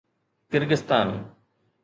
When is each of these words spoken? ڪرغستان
ڪرغستان 0.51 1.07